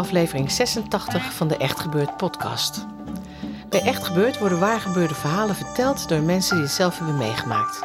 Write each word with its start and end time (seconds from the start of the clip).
Aflevering 0.00 0.50
86 0.50 1.32
van 1.32 1.48
de 1.48 1.56
Echt 1.56 1.80
Gebeurd 1.80 2.16
podcast. 2.16 2.86
Bij 3.68 3.80
Echt 3.80 4.04
Gebeurd 4.04 4.38
worden 4.38 4.58
waargebeurde 4.58 5.14
verhalen 5.14 5.54
verteld 5.54 6.08
door 6.08 6.20
mensen 6.20 6.54
die 6.54 6.64
het 6.64 6.74
zelf 6.74 6.98
hebben 6.98 7.16
meegemaakt. 7.16 7.80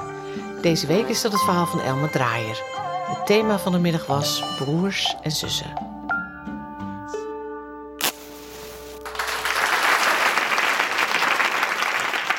Deze 0.61 0.87
week 0.87 1.07
is 1.07 1.21
dat 1.21 1.31
het 1.31 1.41
verhaal 1.41 1.65
van 1.65 1.81
Elma 1.81 2.07
Draaier. 2.07 2.61
Het 3.07 3.25
thema 3.25 3.59
van 3.59 3.71
de 3.71 3.77
middag 3.77 4.05
was 4.05 4.43
broers 4.57 5.15
en 5.21 5.31
zussen. 5.31 5.73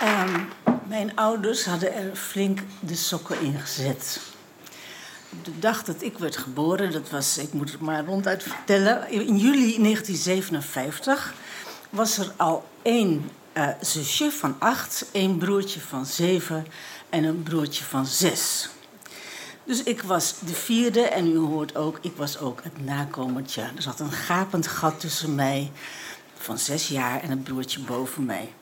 Ehm, 0.01 0.41
mijn 0.89 1.13
ouders 1.15 1.65
hadden 1.65 1.95
er 1.95 2.17
flink 2.17 2.61
de 2.81 2.95
sokken 2.95 3.41
in 3.41 3.59
gezet. 3.59 4.21
De 5.47 5.59
dag 5.59 5.85
dat 5.85 6.03
ik 6.03 6.19
werd 6.19 6.37
geboren, 6.37 6.93
dat 6.93 7.11
was, 7.11 7.39
ik 7.39 7.53
moet 7.53 7.73
het 7.73 7.81
maar 7.81 8.05
ronduit 8.05 8.43
vertellen, 8.43 9.11
in 9.11 9.37
juli 9.37 9.83
1957 9.83 11.35
was 11.91 12.19
er 12.19 12.33
al 12.37 12.69
één 12.83 13.31
eh, 13.53 13.69
zusje 13.81 14.31
van 14.31 14.57
acht, 14.59 15.07
één 15.13 15.39
broertje 15.39 15.81
van 15.81 16.07
zeven 16.07 16.67
en 17.09 17.25
een 17.25 17.43
broertje 17.43 17.85
van 17.85 18.07
zes. 18.07 18.69
Dus 19.65 19.83
ik 19.83 20.03
was 20.03 20.35
de 20.39 20.55
vierde 20.55 21.01
en 21.01 21.27
u 21.27 21.37
hoort 21.37 21.77
ook, 21.77 21.99
ik 22.01 22.17
was 22.17 22.39
ook 22.39 22.63
het 22.63 22.85
nakomertje. 22.85 23.63
Er 23.63 23.83
zat 23.83 24.01
een 24.01 24.13
gapend 24.13 24.67
gat 24.67 25.01
tussen 25.01 25.35
mij 25.35 25.73
van 26.37 26.59
zes 26.59 26.89
jaar 26.89 27.23
en 27.23 27.31
het 27.31 27.45
broertje 27.45 27.81
boven 27.81 28.25
mij. 28.25 28.53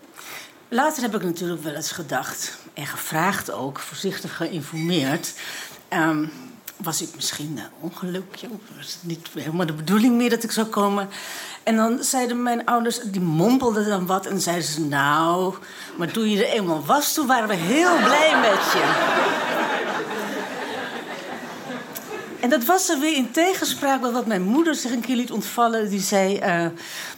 Later 0.68 1.02
heb 1.02 1.14
ik 1.14 1.22
natuurlijk 1.22 1.62
wel 1.62 1.74
eens 1.74 1.92
gedacht 1.92 2.58
en 2.74 2.86
gevraagd 2.86 3.50
ook, 3.50 3.78
voorzichtig 3.78 4.36
geïnformeerd. 4.36 5.32
ehm, 5.88 6.26
was 6.84 7.02
ik 7.02 7.08
misschien 7.14 7.58
een 7.58 7.90
ongelukje? 7.90 8.48
Of 8.50 8.76
was 8.76 8.92
het 8.92 9.02
niet 9.02 9.28
helemaal 9.32 9.66
de 9.66 9.72
bedoeling 9.72 10.16
meer 10.16 10.30
dat 10.30 10.42
ik 10.42 10.50
zou 10.50 10.66
komen? 10.66 11.08
En 11.62 11.76
dan 11.76 12.02
zeiden 12.02 12.42
mijn 12.42 12.66
ouders, 12.66 13.00
die 13.00 13.20
mompelden 13.20 13.88
dan 13.88 14.06
wat 14.06 14.26
en 14.26 14.40
zeiden 14.40 14.64
ze... 14.64 14.80
nou, 14.80 15.54
maar 15.96 16.10
toen 16.10 16.30
je 16.30 16.46
er 16.46 16.52
eenmaal 16.52 16.84
was, 16.84 17.14
toen 17.14 17.26
waren 17.26 17.48
we 17.48 17.54
heel 17.54 17.96
blij 17.96 18.40
met 18.40 18.72
je. 18.72 19.12
En 22.44 22.50
dat 22.50 22.64
was 22.64 22.88
er 22.88 22.98
weer 22.98 23.16
in 23.16 23.30
tegenspraak 23.30 24.00
met 24.00 24.12
wat 24.12 24.26
mijn 24.26 24.42
moeder 24.42 24.74
zich 24.74 24.92
een 24.92 25.00
keer 25.00 25.16
liet 25.16 25.30
ontvallen. 25.32 25.90
Die 25.90 26.00
zei: 26.00 26.36
eh, 26.36 26.66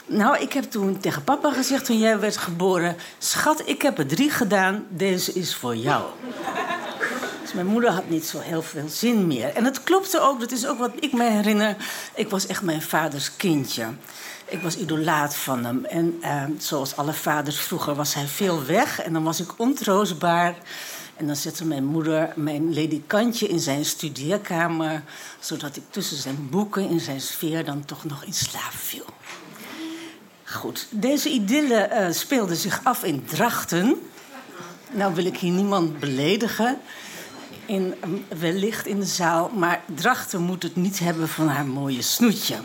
Nou, 0.06 0.38
ik 0.38 0.52
heb 0.52 0.64
toen 0.64 1.00
tegen 1.00 1.24
papa 1.24 1.52
gezegd 1.52 1.84
toen 1.84 1.98
jij 1.98 2.20
werd 2.20 2.36
geboren: 2.36 2.96
Schat, 3.18 3.62
ik 3.68 3.82
heb 3.82 3.98
er 3.98 4.06
drie 4.06 4.30
gedaan, 4.30 4.86
deze 4.88 5.32
is 5.32 5.54
voor 5.54 5.76
jou. 5.76 6.04
Mijn 7.56 7.68
moeder 7.68 7.90
had 7.90 8.08
niet 8.08 8.26
zo 8.26 8.38
heel 8.38 8.62
veel 8.62 8.88
zin 8.88 9.26
meer. 9.26 9.54
En 9.54 9.64
dat 9.64 9.82
klopte 9.82 10.20
ook, 10.20 10.40
dat 10.40 10.52
is 10.52 10.66
ook 10.66 10.78
wat 10.78 10.92
ik 11.00 11.12
me 11.12 11.30
herinner. 11.30 11.76
Ik 12.14 12.30
was 12.30 12.46
echt 12.46 12.62
mijn 12.62 12.82
vaders 12.82 13.36
kindje. 13.36 13.86
Ik 14.44 14.62
was 14.62 14.76
idolaat 14.76 15.36
van 15.36 15.64
hem. 15.64 15.84
En 15.84 16.18
eh, 16.20 16.44
zoals 16.58 16.96
alle 16.96 17.12
vaders 17.12 17.60
vroeger 17.60 17.94
was 17.94 18.14
hij 18.14 18.26
veel 18.26 18.64
weg. 18.64 19.00
En 19.00 19.12
dan 19.12 19.22
was 19.22 19.40
ik 19.40 19.58
ontroostbaar. 19.58 20.54
En 21.16 21.26
dan 21.26 21.36
zette 21.36 21.64
mijn 21.64 21.84
moeder 21.84 22.32
mijn 22.34 22.72
ledikantje 22.72 23.48
in 23.48 23.60
zijn 23.60 23.84
studeerkamer... 23.84 25.02
zodat 25.40 25.76
ik 25.76 25.82
tussen 25.90 26.16
zijn 26.16 26.48
boeken 26.50 26.88
in 26.88 27.00
zijn 27.00 27.20
sfeer 27.20 27.64
dan 27.64 27.84
toch 27.84 28.04
nog 28.04 28.24
in 28.24 28.34
slaap 28.34 28.72
viel. 28.74 29.06
Goed, 30.44 30.86
deze 30.90 31.28
idylle 31.28 31.80
eh, 31.80 32.12
speelde 32.12 32.56
zich 32.56 32.80
af 32.82 33.04
in 33.04 33.24
Drachten. 33.24 34.08
Nou 34.90 35.14
wil 35.14 35.24
ik 35.24 35.36
hier 35.36 35.52
niemand 35.52 35.98
beledigen, 36.00 36.80
in, 37.66 37.94
eh, 38.00 38.38
wellicht 38.38 38.86
in 38.86 39.00
de 39.00 39.06
zaal... 39.06 39.50
maar 39.54 39.82
Drachten 39.94 40.40
moet 40.40 40.62
het 40.62 40.76
niet 40.76 40.98
hebben 40.98 41.28
van 41.28 41.48
haar 41.48 41.66
mooie 41.66 42.02
snoetje. 42.02 42.56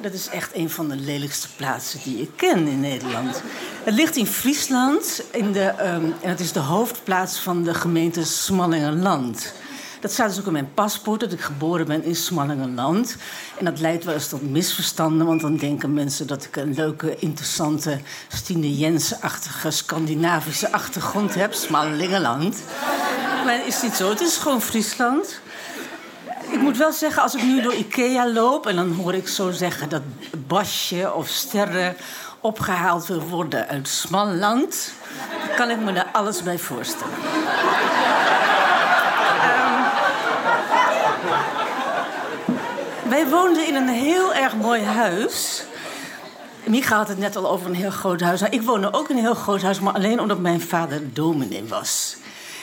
Dat 0.00 0.12
is 0.12 0.28
echt 0.28 0.54
een 0.54 0.70
van 0.70 0.88
de 0.88 0.96
lelijkste 0.96 1.48
plaatsen 1.56 2.00
die 2.04 2.20
ik 2.20 2.30
ken 2.36 2.66
in 2.66 2.80
Nederland. 2.80 3.42
Het 3.84 3.94
ligt 3.94 4.16
in 4.16 4.26
Friesland 4.26 5.22
in 5.32 5.52
de, 5.52 5.64
ehm, 5.64 6.04
en 6.20 6.28
het 6.28 6.40
is 6.40 6.52
de 6.52 6.60
hoofdplaats 6.60 7.38
van 7.38 7.62
de 7.62 7.74
gemeente 7.74 8.24
Smallingenland. 8.24 9.52
Dat 10.02 10.12
staat 10.12 10.28
dus 10.28 10.38
ook 10.40 10.46
in 10.46 10.52
mijn 10.52 10.74
paspoort, 10.74 11.20
dat 11.20 11.32
ik 11.32 11.40
geboren 11.40 11.86
ben 11.86 12.04
in 12.04 12.16
Smallingenland. 12.16 13.16
En 13.58 13.64
dat 13.64 13.80
leidt 13.80 14.04
wel 14.04 14.14
eens 14.14 14.28
tot 14.28 14.50
misverstanden, 14.50 15.26
want 15.26 15.40
dan 15.40 15.56
denken 15.56 15.94
mensen 15.94 16.26
dat 16.26 16.44
ik 16.44 16.56
een 16.56 16.74
leuke, 16.74 17.16
interessante, 17.16 18.00
Stine 18.28 18.76
Jensen-achtige, 18.76 19.70
Scandinavische 19.70 20.72
achtergrond 20.72 21.34
heb. 21.34 21.52
Smallingenland. 21.52 22.56
Maar 23.44 23.54
het 23.54 23.66
is 23.66 23.82
niet 23.82 23.94
zo, 23.94 24.08
het 24.08 24.20
is 24.20 24.36
gewoon 24.36 24.62
Friesland. 24.62 25.40
Ik 26.50 26.60
moet 26.60 26.76
wel 26.76 26.92
zeggen, 26.92 27.22
als 27.22 27.34
ik 27.34 27.42
nu 27.42 27.62
door 27.62 27.74
Ikea 27.74 28.28
loop... 28.28 28.66
en 28.66 28.76
dan 28.76 28.92
hoor 28.92 29.14
ik 29.14 29.28
zo 29.28 29.50
zeggen 29.50 29.88
dat 29.88 30.02
Basje 30.46 31.12
of 31.14 31.28
Sterren 31.28 31.96
opgehaald 32.40 33.06
wil 33.06 33.20
worden 33.20 33.68
uit 33.68 33.88
Smalland... 33.88 34.92
kan 35.56 35.70
ik 35.70 35.78
me 35.78 35.92
daar 35.92 36.08
alles 36.12 36.42
bij 36.42 36.58
voorstellen. 36.58 37.14
Ehm, 39.44 39.82
wij 43.08 43.28
woonden 43.28 43.66
in 43.66 43.74
een 43.74 43.88
heel 43.88 44.34
erg 44.34 44.54
mooi 44.56 44.82
huis... 44.82 45.64
Micha 46.64 46.96
had 46.96 47.08
het 47.08 47.18
net 47.18 47.36
al 47.36 47.50
over 47.50 47.66
een 47.66 47.74
heel 47.74 47.90
groot 47.90 48.20
huis. 48.20 48.40
Nou, 48.40 48.52
ik 48.52 48.62
woonde 48.62 48.92
ook 48.92 49.08
in 49.08 49.16
een 49.16 49.22
heel 49.22 49.34
groot 49.34 49.62
huis, 49.62 49.80
maar 49.80 49.94
alleen 49.94 50.20
omdat 50.20 50.38
mijn 50.38 50.60
vader 50.60 51.12
dominee 51.12 51.64
was. 51.68 52.16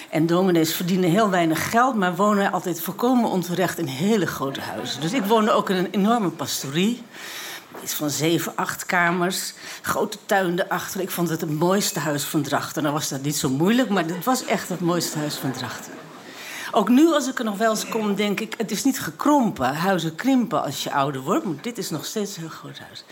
En 0.10 0.26
dominees 0.26 0.74
verdienen 0.74 1.10
heel 1.10 1.30
weinig 1.30 1.70
geld, 1.70 1.96
maar 1.96 2.16
wonen 2.16 2.52
altijd 2.52 2.82
volkomen 2.82 3.30
onterecht 3.30 3.78
in 3.78 3.86
hele 3.86 4.28
grote 4.28 4.62
huizen. 4.62 5.02
Dus 5.02 5.14
ik 5.14 5.24
woonde 5.24 5.52
ook 5.52 5.70
in 5.70 5.76
een 5.76 5.92
enorme 5.92 6.30
pastorie. 6.30 7.04
Iets 7.84 7.94
van 7.94 8.10
zeven, 8.10 8.56
acht 8.56 8.86
kamers. 8.86 9.54
Grote 9.82 10.18
tuin 10.26 10.60
erachter. 10.60 11.02
Ik 11.02 11.10
vond 11.10 11.30
het 11.30 11.42
het 11.42 11.60
mooiste 11.60 12.00
huis 12.00 12.24
van 12.24 12.42
Drachten. 12.42 12.82
Nou 12.84 12.94
was 12.96 13.10
dat 13.10 13.22
niet 13.22 13.36
zo 13.36 13.50
moeilijk, 13.50 13.90
maar 13.90 14.06
het 14.06 14.24
was 14.24 14.46
echt 14.46 14.70
het 14.70 14.80
mooiste 14.80 15.18
huis 15.18 15.36
van 15.36 15.52
Drachten. 15.52 15.94
Ook 16.72 16.90
nu, 16.90 17.14
als 17.14 17.28
ik 17.28 17.40
er 17.40 17.46
nog 17.46 17.58
wel 17.58 17.70
eens 17.70 17.88
kom, 17.88 18.16
denk 18.16 18.40
ik... 18.40 18.54
het 18.58 18.72
is 18.72 18.84
niet 18.84 19.00
gekrompen. 19.00 19.76
Huizen 19.76 20.16
krimpen 20.16 20.64
als 20.64 20.84
je 20.84 20.92
ouder 20.92 21.22
wordt. 21.22 21.46
Maar 21.46 21.62
dit 21.62 21.78
is 21.78 21.90
nog 21.90 22.06
steeds 22.06 22.36
een 22.36 22.42
heel 22.42 22.52
groot 22.52 22.80
huis. 22.80 23.04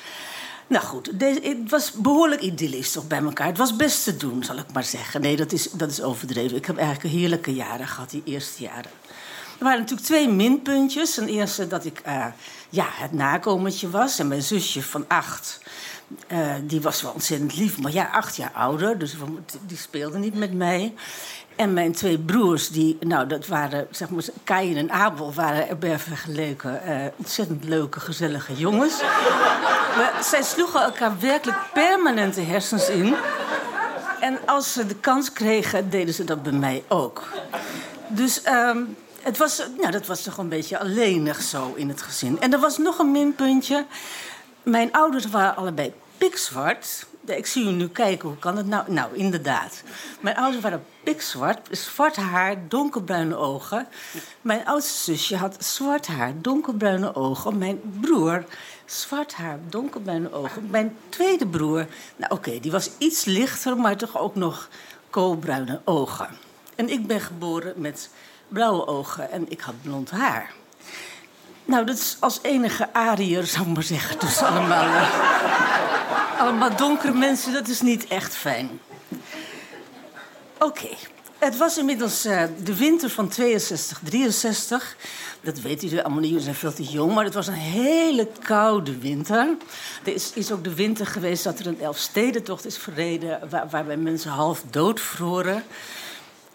Nou 0.68 0.86
goed, 0.86 1.12
het 1.20 1.70
was 1.70 1.92
behoorlijk 1.92 2.42
idyllisch 2.42 2.92
toch 2.92 3.08
bij 3.08 3.24
elkaar. 3.24 3.48
Het 3.48 3.58
was 3.58 3.76
best 3.76 4.04
te 4.04 4.18
doen, 4.18 4.44
zal 4.44 4.58
ik 4.58 4.72
maar 4.74 4.84
zeggen. 4.84 5.22
Nee, 5.22 5.36
dat 5.36 5.52
is, 5.52 5.72
dat 5.72 5.90
is 5.92 6.02
overdreven. 6.02 6.58
Ik 6.58 6.66
heb 6.66 6.78
eigenlijk 6.78 7.16
heerlijke 7.16 7.54
jaren 7.54 7.88
gehad, 7.88 8.10
die 8.10 8.22
eerste 8.25 8.64
jaren. 8.64 8.92
Er 9.58 9.64
waren 9.64 9.80
natuurlijk 9.80 10.08
twee 10.08 10.30
minpuntjes. 10.30 11.14
Ten 11.14 11.28
eerste 11.28 11.68
dat 11.68 11.86
ik 11.86 12.00
eh, 12.00 12.25
ja, 12.69 12.86
het 12.90 13.12
nakomertje 13.12 13.90
was. 13.90 14.19
En 14.19 14.28
mijn 14.28 14.42
zusje 14.42 14.84
van 14.84 15.06
acht, 15.08 15.60
eh, 16.28 16.56
die 16.64 16.81
was 16.81 17.02
wel 17.02 17.12
ontzettend 17.12 17.56
lief. 17.56 17.78
Maar 17.78 17.92
ja, 17.92 18.10
acht 18.12 18.36
jaar 18.36 18.52
ouder, 18.52 18.98
dus 18.98 19.16
die 19.66 19.78
speelde 19.78 20.18
niet 20.18 20.36
met 20.36 20.54
mij. 20.54 20.94
En 21.57 21.74
mijn 21.74 21.92
twee 21.92 22.19
broers, 22.19 22.69
die, 22.69 22.98
nou, 23.00 23.27
dat 23.27 23.48
waren, 23.48 23.88
zeg 23.92 24.09
maar, 24.09 24.24
Kain 24.44 24.77
en 24.77 24.92
Abel, 24.92 25.33
waren 25.33 25.69
erbij 25.69 26.00
vergeleken 26.00 26.83
eh, 26.83 27.06
ontzettend 27.15 27.63
leuke, 27.63 28.00
gezellige 28.00 28.54
jongens. 28.56 29.01
Maar 29.98 30.13
zij 30.24 30.44
sloegen 30.44 30.81
elkaar 30.81 31.19
werkelijk 31.19 31.57
permanent 31.74 32.36
de 32.36 32.42
hersens 32.42 32.89
in. 32.89 33.15
En 34.19 34.39
als 34.45 34.74
ze 34.74 34.86
de 34.86 34.95
kans 34.95 35.33
kregen, 35.33 35.89
deden 35.89 36.13
ze 36.13 36.24
dat 36.24 36.44
bij 36.44 36.51
mij 36.51 36.83
ook. 36.88 37.24
Dus 38.07 38.42
ehm, 38.42 38.77
het 39.21 39.38
was, 39.38 39.63
nou, 39.77 39.92
dat 39.92 40.07
was 40.07 40.24
toch 40.24 40.38
een 40.38 40.50
beetje 40.50 40.80
alleenig 40.80 41.42
zo 41.42 41.74
in 41.75 41.89
het 41.89 42.01
gezin. 42.01 42.39
En 42.39 42.53
er 42.53 42.60
was 42.60 42.77
nog 42.77 43.00
een 43.00 43.12
minpuntje. 43.12 43.86
Mijn 44.63 44.92
ouders 44.92 45.30
waren 45.30 45.56
allebei 45.56 45.94
pikzwart. 46.18 47.06
Ik 47.35 47.45
zie 47.45 47.65
u 47.65 47.71
nu 47.71 47.88
kijken, 47.88 48.29
hoe 48.29 48.38
kan 48.38 48.57
het 48.57 48.68
nou? 48.68 48.91
Nou, 48.91 49.15
inderdaad. 49.15 49.83
Mijn 50.19 50.35
ouders 50.35 50.63
waren 50.63 50.85
pikzwart, 51.03 51.68
zwart 51.71 52.15
haar, 52.15 52.56
donkerbruine 52.68 53.35
ogen. 53.35 53.88
Mijn 54.41 54.65
oudste 54.65 55.13
zusje 55.13 55.35
had 55.35 55.56
zwart 55.59 56.07
haar, 56.07 56.33
donkerbruine 56.41 57.15
ogen. 57.15 57.57
Mijn 57.57 57.81
broer, 58.01 58.45
zwart 58.85 59.33
haar, 59.33 59.59
donkerbruine 59.69 60.31
ogen. 60.33 60.68
Mijn 60.69 60.97
tweede 61.09 61.47
broer, 61.47 61.88
nou 62.15 62.31
oké, 62.31 62.59
die 62.59 62.71
was 62.71 62.89
iets 62.97 63.25
lichter, 63.25 63.77
maar 63.77 63.97
toch 63.97 64.18
ook 64.18 64.35
nog 64.35 64.69
koolbruine 65.09 65.81
ogen. 65.85 66.29
En 66.75 66.89
ik 66.89 67.07
ben 67.07 67.21
geboren 67.21 67.74
met 67.75 68.09
blauwe 68.47 68.88
ogen 68.88 69.31
en 69.31 69.45
ik 69.50 69.62
had 69.62 69.81
blond 69.81 70.12
haar. 70.12 70.53
Nou, 71.65 71.85
dat 71.85 71.97
is 71.97 72.18
als 72.19 72.39
enige 72.41 72.94
Ariër, 72.94 73.45
zou 73.45 73.68
ik 73.68 73.74
maar 73.74 73.83
zeggen. 73.83 74.19
Dus 74.19 74.41
allemaal, 74.41 75.06
allemaal 76.38 76.75
donkere 76.75 77.13
mensen, 77.13 77.54
dat 77.54 77.68
is 77.68 77.81
niet 77.81 78.07
echt 78.07 78.36
fijn. 78.36 78.80
Oké, 80.60 80.89
het 81.38 81.57
was 81.57 81.78
inmiddels 81.78 82.25
uh, 82.25 82.44
de 82.63 82.75
winter 82.75 83.10
van 83.10 83.28
62, 83.28 84.00
63. 84.04 84.95
Dat 85.42 85.60
weet 85.60 85.84
u 85.84 86.00
allemaal 86.00 86.19
niet, 86.19 86.30
jullie 86.30 86.44
zijn 86.44 86.56
veel 86.56 86.74
te 86.74 86.84
jong. 86.84 87.13
Maar 87.13 87.24
het 87.24 87.34
was 87.34 87.48
een 87.48 87.54
hele 87.54 88.28
koude 88.44 88.98
winter. 88.98 89.48
Er 90.04 90.13
is, 90.13 90.31
is 90.34 90.51
ook 90.51 90.63
de 90.63 90.74
winter 90.74 91.07
geweest 91.07 91.44
dat 91.44 91.60
er 91.60 91.68
een 91.68 91.81
Elfstedentocht 91.81 92.66
is 92.66 92.78
verreden... 92.78 93.50
Waar, 93.50 93.69
waarbij 93.69 93.98
mensen 93.98 94.31
half 94.31 94.63
dood 94.69 95.00
vroren. 95.00 95.63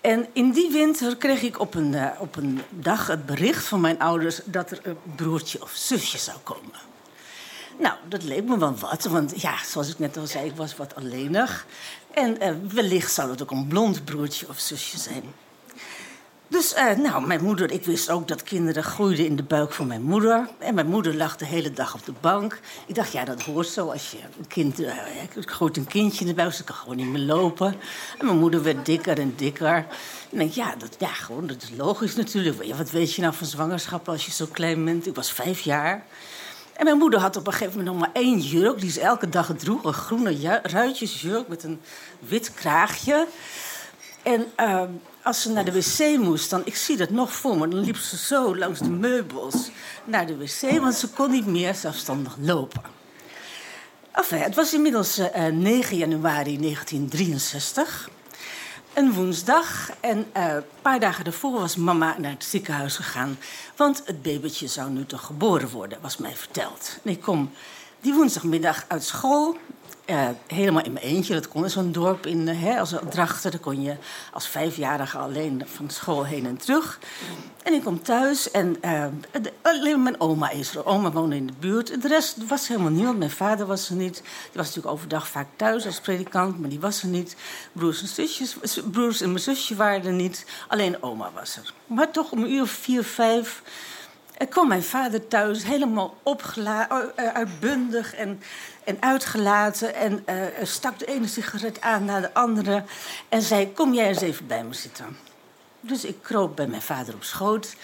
En 0.00 0.26
in 0.32 0.50
die 0.50 0.70
winter 0.70 1.16
kreeg 1.16 1.42
ik 1.42 1.60
op 1.60 1.74
een, 1.74 1.92
uh, 1.92 2.06
op 2.18 2.36
een 2.36 2.62
dag 2.70 3.06
het 3.06 3.26
bericht 3.26 3.64
van 3.64 3.80
mijn 3.80 4.00
ouders 4.00 4.40
dat 4.44 4.70
er 4.70 4.80
een 4.82 4.96
broertje 5.16 5.62
of 5.62 5.72
zusje 5.74 6.18
zou 6.18 6.38
komen. 6.42 6.91
Nou, 7.78 7.94
dat 8.08 8.22
leek 8.22 8.44
me 8.44 8.58
wel 8.58 8.74
wat, 8.74 9.04
want 9.04 9.40
ja, 9.40 9.54
zoals 9.64 9.88
ik 9.88 9.98
net 9.98 10.16
al 10.16 10.26
zei, 10.26 10.46
ik 10.46 10.56
was 10.56 10.76
wat 10.76 10.94
alleenig. 10.94 11.66
En 12.10 12.36
uh, 12.42 12.50
wellicht 12.72 13.12
zou 13.12 13.30
het 13.30 13.42
ook 13.42 13.50
een 13.50 13.66
blond 13.66 14.04
broertje 14.04 14.48
of 14.48 14.58
zusje 14.58 14.98
zijn. 14.98 15.22
Dus, 16.52 16.74
uh, 16.76 16.96
nou, 16.96 17.26
mijn 17.26 17.44
moeder, 17.44 17.70
ik 17.70 17.84
wist 17.84 18.10
ook 18.10 18.28
dat 18.28 18.42
kinderen 18.42 18.82
groeiden 18.82 19.26
in 19.26 19.36
de 19.36 19.42
buik 19.42 19.72
van 19.72 19.86
mijn 19.86 20.02
moeder. 20.02 20.48
En 20.58 20.74
mijn 20.74 20.86
moeder 20.86 21.14
lag 21.14 21.36
de 21.36 21.44
hele 21.44 21.70
dag 21.70 21.94
op 21.94 22.04
de 22.04 22.12
bank. 22.20 22.60
Ik 22.86 22.94
dacht, 22.94 23.12
ja, 23.12 23.24
dat 23.24 23.42
hoort 23.42 23.66
zo 23.66 23.90
als 23.90 24.10
je 24.10 24.18
een 24.38 24.46
kind... 24.46 24.80
Uh, 24.80 25.22
ik 25.36 25.50
groot 25.50 25.76
een 25.76 25.86
kindje 25.86 26.20
in 26.20 26.26
de 26.26 26.34
buik, 26.34 26.52
ze 26.52 26.64
kan 26.64 26.76
gewoon 26.76 26.96
niet 26.96 27.06
meer 27.06 27.20
lopen. 27.20 27.74
En 28.18 28.26
mijn 28.26 28.38
moeder 28.38 28.62
werd 28.62 28.86
dikker 28.86 29.18
en 29.18 29.32
dikker. 29.36 29.74
En 29.74 29.86
ik 30.30 30.38
denk, 30.38 30.52
ja, 30.52 30.74
dat, 30.76 30.96
ja, 30.98 31.08
gewoon, 31.12 31.46
dat 31.46 31.62
is 31.62 31.70
logisch 31.76 32.16
natuurlijk. 32.16 32.74
Wat 32.76 32.90
weet 32.90 33.14
je 33.14 33.22
nou 33.22 33.34
van 33.34 33.46
zwangerschap 33.46 34.08
als 34.08 34.26
je 34.26 34.32
zo 34.32 34.46
klein 34.52 34.84
bent? 34.84 35.06
Ik 35.06 35.14
was 35.14 35.32
vijf 35.32 35.60
jaar. 35.60 36.04
En 36.76 36.84
mijn 36.84 36.98
moeder 36.98 37.20
had 37.20 37.36
op 37.36 37.46
een 37.46 37.52
gegeven 37.52 37.78
moment 37.78 37.96
nog 37.96 38.04
maar 38.04 38.22
één 38.22 38.38
jurk... 38.38 38.80
die 38.80 38.90
ze 38.90 39.00
elke 39.00 39.28
dag 39.28 39.52
droeg, 39.56 39.84
een 39.84 39.92
groene 39.92 40.60
ruitjesjurk 40.62 41.48
met 41.48 41.62
een 41.62 41.80
wit 42.18 42.54
kraagje... 42.54 43.26
En 44.22 44.46
uh, 44.60 44.82
als 45.22 45.42
ze 45.42 45.50
naar 45.50 45.64
de 45.64 45.72
wc 45.72 46.18
moest, 46.18 46.50
dan, 46.50 46.62
ik 46.64 46.76
zie 46.76 46.96
dat 46.96 47.10
nog 47.10 47.32
voor 47.32 47.58
me, 47.58 47.68
dan 47.68 47.80
liep 47.80 47.96
ze 47.96 48.16
zo 48.16 48.56
langs 48.56 48.78
de 48.78 48.90
meubels 48.90 49.70
naar 50.04 50.26
de 50.26 50.36
wc, 50.36 50.80
want 50.80 50.94
ze 50.94 51.08
kon 51.08 51.30
niet 51.30 51.46
meer 51.46 51.74
zelfstandig 51.74 52.36
lopen. 52.40 52.82
Enfin, 54.12 54.38
het 54.38 54.54
was 54.54 54.74
inmiddels 54.74 55.18
uh, 55.18 55.46
9 55.46 55.96
januari 55.96 56.58
1963, 56.58 58.08
een 58.94 59.12
woensdag. 59.12 59.90
En 60.00 60.26
een 60.32 60.64
paar 60.82 61.00
dagen 61.00 61.24
daarvoor 61.24 61.52
was 61.52 61.76
mama 61.76 62.14
naar 62.18 62.30
het 62.30 62.44
ziekenhuis 62.44 62.96
gegaan, 62.96 63.38
want 63.76 64.02
het 64.04 64.22
babytje 64.22 64.66
zou 64.66 64.90
nu 64.90 65.06
toch 65.06 65.26
geboren 65.26 65.68
worden, 65.68 65.98
was 66.00 66.16
mij 66.16 66.36
verteld. 66.36 66.98
En 67.04 67.10
ik 67.10 67.20
kom 67.20 67.50
die 68.00 68.14
woensdagmiddag 68.14 68.84
uit 68.88 69.04
school 69.04 69.56
helemaal 70.46 70.84
in 70.84 70.92
mijn 70.92 71.04
eentje. 71.04 71.34
Dat 71.34 71.48
kon 71.48 71.64
in 71.64 71.70
zo'n 71.70 71.92
dorp 71.92 72.26
in, 72.26 72.48
uh, 72.48 72.62
hè, 72.62 72.78
als 72.78 72.94
Drachten. 73.10 73.50
Daar 73.50 73.60
kon 73.60 73.82
je 73.82 73.96
als 74.32 74.48
vijfjarige 74.48 75.18
alleen 75.18 75.62
van 75.66 75.90
school 75.90 76.24
heen 76.24 76.46
en 76.46 76.56
terug. 76.56 76.98
En 77.62 77.72
ik 77.72 77.82
kom 77.82 78.02
thuis 78.02 78.50
en 78.50 78.76
uh, 78.84 79.04
alleen 79.62 80.02
mijn 80.02 80.20
oma 80.20 80.50
is 80.50 80.74
er. 80.74 80.86
Oma 80.86 81.12
woonde 81.12 81.36
in 81.36 81.46
de 81.46 81.52
buurt. 81.58 82.02
De 82.02 82.08
rest 82.08 82.46
was 82.46 82.68
helemaal 82.68 82.90
niemand. 82.90 83.18
Mijn 83.18 83.30
vader 83.30 83.66
was 83.66 83.88
er 83.88 83.96
niet. 83.96 84.14
Die 84.14 84.52
was 84.52 84.66
natuurlijk 84.66 84.94
overdag 84.94 85.28
vaak 85.28 85.46
thuis 85.56 85.86
als 85.86 86.00
predikant, 86.00 86.60
maar 86.60 86.68
die 86.68 86.80
was 86.80 87.02
er 87.02 87.08
niet. 87.08 87.36
Broers 87.72 88.00
en 88.00 88.08
zusjes, 88.08 88.56
broers 88.90 89.20
en 89.20 89.28
mijn 89.28 89.42
zusje 89.42 89.74
waren 89.74 90.04
er 90.04 90.12
niet. 90.12 90.46
Alleen 90.68 91.02
oma 91.02 91.30
was 91.34 91.56
er. 91.56 91.72
Maar 91.86 92.10
toch 92.10 92.32
om 92.32 92.42
een 92.42 92.52
uur 92.52 92.62
of 92.62 92.70
vier, 92.70 93.04
vijf 93.04 93.62
er 94.42 94.48
kwam 94.48 94.68
mijn 94.68 94.82
vader 94.82 95.28
thuis 95.28 95.64
helemaal 95.64 96.16
opgeladen, 96.22 97.16
uitbundig 97.16 98.14
en, 98.14 98.42
en 98.84 98.96
uitgelaten. 99.00 99.94
En 99.94 100.24
uh, 100.28 100.44
stak 100.62 100.98
de 100.98 101.04
ene 101.04 101.26
sigaret 101.26 101.80
aan 101.80 102.04
naar 102.04 102.20
de 102.20 102.34
andere. 102.34 102.84
En 103.28 103.42
zei: 103.42 103.72
Kom 103.72 103.94
jij 103.94 104.08
eens 104.08 104.20
even 104.20 104.46
bij 104.46 104.64
me 104.64 104.74
zitten. 104.74 105.16
Dus 105.80 106.04
ik 106.04 106.22
kroop 106.22 106.56
bij 106.56 106.66
mijn 106.66 106.82
vader 106.82 107.14
op 107.14 107.22
schoot. 107.22 107.76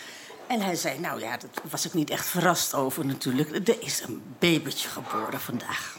En 0.47 0.61
hij 0.61 0.75
zei: 0.75 0.99
Nou 0.99 1.21
ja, 1.21 1.37
daar 1.37 1.51
was 1.71 1.87
ik 1.87 1.95
niet 1.95 2.11
echt 2.11 2.27
verrast 2.27 2.75
over 2.75 3.07
natuurlijk. 3.07 3.69
Er 3.69 3.83
is 3.83 4.03
een 4.07 4.23
babytje 4.39 4.89
geboren 4.89 5.41
vandaag. 5.41 5.99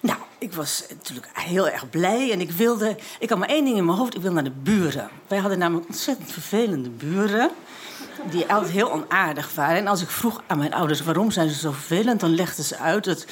Nou, 0.00 0.18
ik 0.38 0.52
was 0.52 0.84
natuurlijk 0.88 1.28
heel 1.32 1.68
erg 1.68 1.90
blij 1.90 2.32
en 2.32 2.40
ik 2.40 2.50
wilde. 2.50 2.96
Ik 3.18 3.28
had 3.28 3.38
maar 3.38 3.48
één 3.48 3.64
ding 3.64 3.76
in 3.76 3.84
mijn 3.84 3.98
hoofd: 3.98 4.14
ik 4.14 4.22
wil 4.22 4.32
naar 4.32 4.44
de 4.44 4.50
buren. 4.50 5.10
Wij 5.26 5.38
hadden 5.38 5.58
namelijk 5.58 5.88
ontzettend 5.88 6.32
vervelende 6.32 6.90
buren 6.90 7.50
die 8.30 8.52
altijd 8.52 8.72
heel 8.72 8.92
onaardig 8.92 9.54
waren. 9.54 9.76
En 9.76 9.86
als 9.86 10.02
ik 10.02 10.08
vroeg 10.08 10.42
aan 10.46 10.58
mijn 10.58 10.74
ouders 10.74 11.02
waarom 11.02 11.30
zijn 11.30 11.48
ze 11.48 11.58
zo 11.58 11.72
vervelend, 11.72 12.20
dan 12.20 12.34
legden 12.34 12.64
ze 12.64 12.76
uit 12.76 13.04
dat 13.04 13.24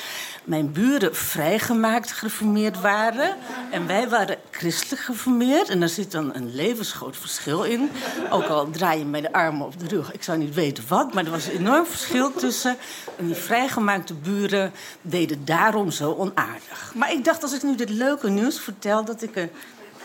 mijn 0.44 0.72
buren 0.72 1.16
vrijgemaakt 1.16 2.12
gereformeerd 2.12 2.80
waren 2.80 3.36
en 3.70 3.86
wij 3.86 4.08
waren 4.08 4.36
christelijk 4.50 5.02
geformeerd. 5.02 5.68
En 5.68 5.80
daar 5.80 5.88
zit 5.88 6.12
dan 6.12 6.34
een 6.34 6.54
levensgroot 6.54 7.16
verschil 7.16 7.62
in. 7.62 7.90
Ook 8.30 8.44
al 8.44 8.70
draai 8.70 8.98
je 8.98 9.04
mij 9.04 9.20
de 9.20 9.32
armen 9.32 9.66
op 9.66 9.80
de 9.80 9.88
rug, 9.88 10.12
ik 10.12 10.22
zou 10.22 10.38
niet 10.38 10.54
weten 10.54 10.84
wat, 10.88 11.14
maar 11.14 11.24
er 11.24 11.30
was 11.30 11.46
een 11.46 11.52
enorm 11.52 11.86
verschil 11.86 12.32
tussen. 12.32 12.76
En 13.16 13.26
die 13.26 13.34
vrijgemaakte 13.34 14.14
buren 14.14 14.72
deden 15.02 15.44
daarom 15.44 15.90
zo 15.90 16.14
onaardig. 16.14 16.92
Maar 16.94 17.12
ik 17.12 17.24
dacht, 17.24 17.42
als 17.42 17.54
ik 17.54 17.62
nu 17.62 17.74
dit 17.74 17.90
leuke 17.90 18.28
nieuws 18.28 18.60
vertel, 18.60 19.04
dat 19.04 19.22
ik 19.22 19.48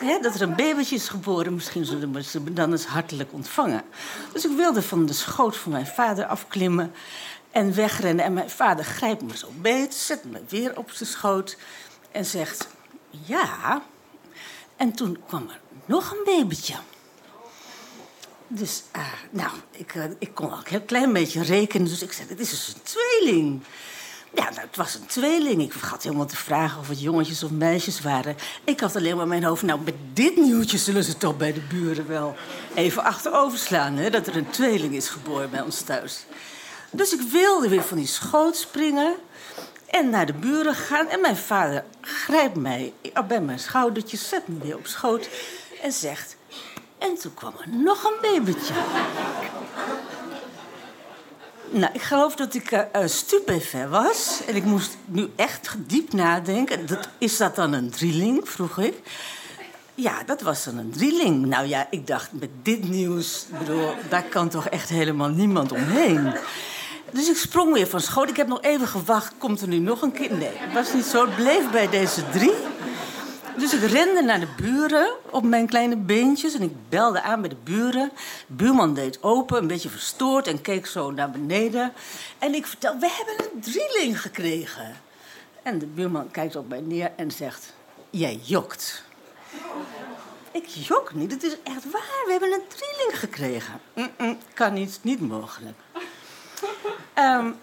er 0.10 0.22
dat 0.22 0.36
er 0.36 0.42
een 0.42 0.56
babytje 0.56 0.96
is 0.96 1.10
geboren, 1.10 1.54
misschien 1.54 1.86
zullen 1.86 2.24
ze 2.24 2.54
dan 2.54 2.72
eens 2.72 2.86
hartelijk 2.86 3.34
ontvangen. 3.34 3.84
Dus 4.34 4.46
ik 4.46 4.52
wilde 4.56 4.82
van 4.82 5.06
de 5.06 5.14
schoot 5.14 5.58
van 5.58 5.72
mijn 5.72 5.88
vader 5.88 6.26
afklimmen 6.26 6.92
en 7.52 7.74
wegrennen. 7.74 8.26
En 8.26 8.34
mijn 8.34 8.50
vader 8.50 8.86
grijpt 8.86 9.22
me 9.22 9.38
zo 9.38 9.48
beet, 9.62 9.94
zet 9.94 10.24
me 10.24 10.42
weer 10.48 10.78
op 10.78 10.92
zijn 10.92 11.10
schoot 11.10 11.58
en 12.12 12.26
zegt: 12.26 12.68
Ja. 13.10 13.84
En 14.76 14.94
toen 14.94 15.18
kwam 15.28 15.50
er 15.50 15.60
nog 15.86 16.12
een 16.12 16.24
babytje. 16.24 16.76
Dus, 18.48 18.84
uh, 18.96 19.14
nou, 19.30 19.52
ik, 19.72 19.96
uh, 19.96 20.04
ik 20.20 20.34
kon 20.34 20.52
al 20.52 20.58
een 20.58 20.64
heel 20.66 20.82
klein 20.82 21.14
beetje 21.14 21.44
rekenen. 21.44 21.88
Dus 21.88 22.02
ik 22.02 22.12
zei: 22.12 22.28
Het 22.30 22.40
is 22.40 22.50
dus 22.50 22.68
een 22.68 22.82
tweeling. 22.84 23.64
Ja, 24.36 24.44
nou, 24.50 24.60
het 24.68 24.76
was 24.76 24.96
een 24.96 25.06
tweeling. 25.06 25.62
Ik 25.62 25.72
vergat 25.72 26.04
helemaal 26.04 26.26
te 26.26 26.36
vragen 26.36 26.80
of 26.80 26.88
het 26.88 27.02
jongetjes 27.02 27.44
of 27.44 27.52
meisjes 27.52 28.02
waren. 28.02 28.36
Ik 28.64 28.80
had 28.80 28.96
alleen 28.96 29.18
maar 29.18 29.28
mijn 29.28 29.44
hoofd... 29.44 29.62
nou, 29.62 29.80
met 29.84 29.96
dit 30.14 30.36
nieuwtje 30.36 30.78
zullen 30.78 31.04
ze 31.04 31.18
toch 31.18 31.38
bij 31.38 31.54
de 31.54 31.62
buren 31.62 32.08
wel 32.08 32.36
even 32.76 33.04
achterover 33.04 33.58
slaan... 33.60 33.96
Hè, 33.96 34.10
dat 34.10 34.28
er 34.28 34.36
een 34.36 34.50
tweeling 34.50 34.94
is 34.94 35.10
geboren 35.10 35.50
bij 35.50 35.62
ons 35.62 35.82
thuis. 35.82 36.26
Dus 36.92 37.14
ik 37.14 37.22
wilde 37.22 37.70
weer 37.70 37.84
van 37.84 37.98
die 37.98 38.08
schoot 38.08 38.56
springen... 38.56 39.16
en 39.86 40.10
naar 40.10 40.26
de 40.26 40.34
buren 40.34 40.76
gaan. 40.76 41.08
En 41.08 41.22
mijn 41.22 41.38
vader 41.38 41.84
grijpt 42.02 42.56
mij 42.56 42.94
bij 43.28 43.42
mijn 43.42 43.60
schoudertjes, 43.60 44.30
zet 44.30 44.48
me 44.48 44.58
weer 44.60 44.78
op 44.78 44.88
schoot... 44.88 45.30
en 45.82 45.92
zegt... 45.92 46.36
En 46.98 47.18
toen 47.18 47.34
kwam 47.34 47.54
er 47.60 47.70
nog 47.70 48.04
een 48.04 48.18
babytje. 48.22 48.74
Nou, 51.70 51.94
ik 51.94 52.02
geloof 52.02 52.36
dat 52.36 52.54
ik 52.54 52.72
uh, 52.72 52.82
stupefait 53.06 53.90
was. 53.90 54.42
En 54.48 54.56
ik 54.56 54.64
moest 54.64 54.98
nu 55.06 55.30
echt 55.36 55.76
diep 55.78 56.14
nadenken. 56.14 56.86
Dat, 56.86 57.10
is 57.18 57.38
dat 57.38 57.56
dan 57.56 57.74
een 57.74 57.90
drieling, 57.90 58.50
vroeg 58.50 58.78
ik. 58.78 58.98
Ja, 59.96 60.24
dat 60.26 60.42
was 60.42 60.64
dan 60.64 60.78
een 60.78 60.92
drieling. 60.92 61.46
Nou 61.46 61.68
ja, 61.68 61.88
ik 61.90 62.08
dacht, 62.08 62.30
met 62.32 62.50
dit 62.62 62.90
nieuws... 62.90 63.46
Bedoel, 63.60 63.94
daar 64.10 64.24
kan 64.24 64.50
toch 64.50 64.68
echt 64.68 64.90
helemaal 64.90 65.30
niemand 65.30 65.72
omheen. 65.72 66.34
Dus 67.12 67.30
ik 67.30 67.38
sprong 67.38 67.74
weer 67.74 67.88
van 67.88 68.02
schoot. 68.02 68.30
Ik 68.30 68.38
heb 68.38 68.48
nog 68.48 68.62
even 68.62 68.88
gewacht, 68.88 69.34
komt 69.38 69.62
er 69.62 69.68
nu 69.68 69.78
nog 69.78 70.02
een 70.02 70.12
kind? 70.12 70.40
Nee, 70.40 70.52
het 70.54 70.74
was 70.74 70.94
niet 70.94 71.06
zo. 71.06 71.26
Het 71.26 71.36
bleef 71.36 71.72
bij 71.72 71.90
deze 71.90 72.30
drie. 72.30 72.54
Dus 73.58 73.74
ik 73.74 73.92
rende 73.92 74.22
naar 74.22 74.40
de 74.40 74.48
buren 74.58 75.14
op 75.30 75.44
mijn 75.44 75.68
kleine 75.68 75.96
beentjes 75.98 76.54
en 76.54 76.62
ik 76.62 76.90
belde 76.90 77.22
aan 77.22 77.42
bij 77.42 77.50
de 77.50 77.56
buren. 77.64 78.12
De 78.48 78.54
buurman 78.54 78.94
deed 78.94 79.24
open, 79.24 79.58
een 79.58 79.68
beetje 79.68 79.90
verstoord 79.90 80.48
en 80.48 80.62
keek 80.62 80.86
zo 80.86 81.12
naar 81.12 81.30
beneden. 81.30 81.94
En 82.40 82.54
ik 82.54 82.66
vertel, 82.66 82.98
we 83.00 83.10
hebben 83.10 83.46
een 83.46 83.62
drieling 83.62 84.22
gekregen. 84.22 84.96
En 85.64 85.80
de 85.80 85.86
buurman 85.86 86.32
kijkt 86.32 86.56
op 86.56 86.70
mij 86.70 86.82
neer 86.82 87.12
en 87.16 87.32
zegt, 87.32 87.74
jij 88.10 88.40
jokt. 88.44 89.04
Ik 90.52 90.66
jok 90.66 91.14
niet, 91.14 91.32
het 91.32 91.44
is 91.44 91.58
echt 91.64 91.92
waar, 91.92 92.24
we 92.26 92.32
hebben 92.32 92.54
een 92.54 92.68
drieling 92.68 93.20
gekregen. 93.20 93.82
Mm 93.94 94.38
kan 94.54 94.74
niet, 94.74 95.00
niet 95.02 95.20
mogelijk. 95.20 95.78
Um, 97.18 97.56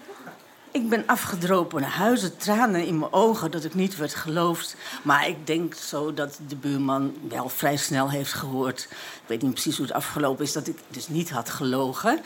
Ik 0.73 0.89
ben 0.89 1.07
afgedropen 1.07 1.81
naar 1.81 1.91
huis, 1.91 2.31
tranen 2.37 2.87
in 2.87 2.99
mijn 2.99 3.13
ogen 3.13 3.51
dat 3.51 3.65
ik 3.65 3.75
niet 3.75 3.97
werd 3.97 4.15
geloofd. 4.15 4.77
Maar 5.03 5.29
ik 5.29 5.47
denk 5.47 5.75
zo 5.75 6.15
dat 6.15 6.39
de 6.49 6.57
buurman 6.57 7.15
wel 7.29 7.49
vrij 7.49 7.77
snel 7.77 8.11
heeft 8.11 8.33
gehoord. 8.33 8.89
Ik 8.91 9.27
weet 9.27 9.43
niet 9.43 9.53
precies 9.53 9.77
hoe 9.77 9.87
het 9.87 9.95
afgelopen 9.95 10.45
is, 10.45 10.53
dat 10.53 10.69
ik 10.69 10.79
dus 10.89 11.09
niet 11.09 11.31
had 11.31 11.51
gelogen. 11.51 12.21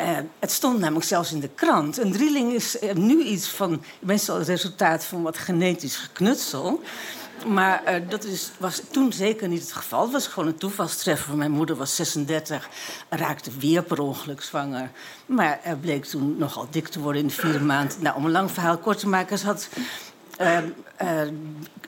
Uh, 0.00 0.18
het 0.38 0.52
stond 0.52 0.78
namelijk 0.78 1.06
zelfs 1.06 1.32
in 1.32 1.40
de 1.40 1.50
krant. 1.54 1.98
Een 1.98 2.12
drieling 2.12 2.52
is 2.52 2.76
nu 2.94 3.22
iets 3.22 3.48
van, 3.48 3.82
meestal 3.98 4.38
het 4.38 4.48
resultaat 4.48 5.04
van 5.04 5.22
wat 5.22 5.38
genetisch 5.38 5.96
geknutsel. 5.96 6.82
Maar 7.46 7.82
uh, 7.86 8.08
dat 8.08 8.24
is, 8.24 8.50
was 8.58 8.82
toen 8.90 9.12
zeker 9.12 9.48
niet 9.48 9.60
het 9.60 9.72
geval. 9.72 10.02
Het 10.02 10.12
was 10.12 10.26
gewoon 10.26 10.48
een 10.48 10.58
toevalstreffer. 10.58 11.36
Mijn 11.36 11.50
moeder 11.50 11.76
was 11.76 11.96
36, 11.96 12.68
raakte 13.08 13.50
weer 13.58 13.82
per 13.82 14.00
ongeluk 14.00 14.42
zwanger. 14.42 14.90
Maar 15.26 15.60
er 15.62 15.76
bleek 15.76 16.04
toen 16.04 16.36
nogal 16.38 16.66
dik 16.70 16.88
te 16.88 17.00
worden 17.00 17.22
in 17.22 17.28
de 17.28 17.34
vierde 17.34 17.60
maand. 17.60 18.00
Nou, 18.00 18.16
om 18.16 18.24
een 18.24 18.30
lang 18.30 18.50
verhaal 18.50 18.78
kort 18.78 18.98
te 18.98 19.08
maken, 19.08 19.38
ze 19.38 19.46
had 19.46 19.68
uh, 20.40 20.58
uh, 21.02 21.20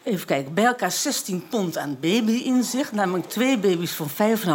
even 0.02 0.26
kijken, 0.26 0.54
bij 0.54 0.64
elkaar 0.64 0.92
16 0.92 1.48
pond 1.48 1.78
aan 1.78 1.96
baby 2.00 2.32
in 2.32 2.64
zich. 2.64 2.92
Namelijk 2.92 3.28
twee 3.28 3.58
baby's 3.58 3.92
van 3.92 4.08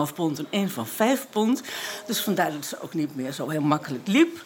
5,5 0.09 0.13
pond 0.15 0.39
en 0.39 0.47
één 0.49 0.69
van 0.69 0.87
5 0.87 1.27
pond. 1.29 1.61
Dus 2.07 2.19
vandaar 2.19 2.51
dat 2.51 2.65
ze 2.65 2.81
ook 2.81 2.93
niet 2.93 3.15
meer 3.15 3.31
zo 3.31 3.49
heel 3.49 3.61
makkelijk 3.61 4.07
liep. 4.07 4.43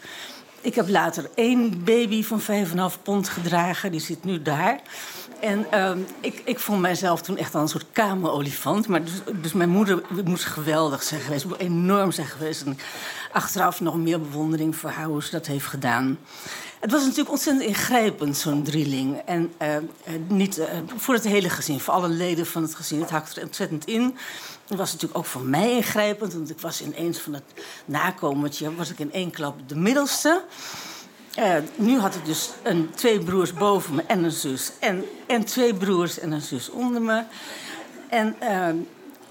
Ik 0.61 0.75
heb 0.75 0.89
later 0.89 1.29
één 1.35 1.83
baby 1.83 2.23
van 2.23 2.41
5,5 2.41 3.01
pond 3.03 3.29
gedragen. 3.29 3.91
Die 3.91 3.99
zit 3.99 4.23
nu 4.23 4.41
daar. 4.41 4.79
En 5.41 5.65
uh, 5.74 5.91
ik, 6.19 6.41
ik 6.46 6.60
vond 6.60 6.81
mijzelf 6.81 7.22
toen 7.22 7.38
echt 7.38 7.55
al 7.55 7.62
een 7.62 7.67
soort 7.67 7.86
kamerolifant. 7.91 8.88
Maar 8.88 9.03
dus, 9.03 9.22
dus 9.41 9.53
mijn 9.53 9.69
moeder 9.69 10.01
moest 10.25 10.46
geweldig 10.46 11.03
zijn 11.03 11.22
geweest. 11.22 11.46
Enorm 11.58 12.12
zijn 12.12 12.27
geweest. 12.27 12.62
En 12.62 12.77
achteraf 13.31 13.81
nog 13.81 13.98
meer 13.98 14.22
bewondering 14.22 14.75
voor 14.75 14.89
haar 14.89 15.05
hoe 15.05 15.24
ze 15.24 15.31
dat 15.31 15.48
heeft 15.48 15.65
gedaan. 15.65 16.19
Het 16.79 16.91
was 16.91 17.01
natuurlijk 17.01 17.29
ontzettend 17.29 17.67
ingrijpend, 17.67 18.38
zo'n 18.38 18.63
drieling. 18.63 19.22
En 19.25 19.53
uh, 19.62 19.75
niet 20.27 20.58
uh, 20.58 20.65
voor 20.96 21.13
het 21.13 21.24
hele 21.24 21.50
gezin, 21.50 21.79
voor 21.79 21.93
alle 21.93 22.08
leden 22.08 22.46
van 22.46 22.62
het 22.62 22.75
gezin. 22.75 23.01
Het 23.01 23.10
hakte 23.10 23.39
er 23.39 23.46
ontzettend 23.46 23.86
in. 23.86 24.17
Het 24.67 24.77
was 24.77 24.91
natuurlijk 24.91 25.19
ook 25.19 25.25
voor 25.25 25.41
mij 25.41 25.72
ingrijpend, 25.72 26.34
want 26.34 26.50
ik 26.50 26.60
was 26.60 26.81
ineens 26.81 27.17
van 27.17 27.34
het 27.34 27.43
nakomertje... 27.86 28.75
was 28.75 28.89
ik 28.89 29.00
in 29.00 29.13
één 29.13 29.31
klap 29.31 29.69
de 29.69 29.75
middelste. 29.75 30.43
Uh, 31.39 31.55
nu 31.75 32.00
had 32.00 32.15
ik 32.15 32.25
dus 32.25 32.50
een, 32.63 32.89
twee 32.96 33.19
broers 33.19 33.53
boven 33.53 33.96
me 33.96 34.03
en 34.08 34.24
een 34.24 34.31
zus. 34.31 34.72
En, 34.79 35.05
en 35.27 35.46
twee 35.46 35.74
broers 35.74 36.19
en 36.19 36.31
een 36.31 36.41
zus 36.41 36.69
onder 36.69 37.01
me. 37.01 37.24
En 38.10 38.36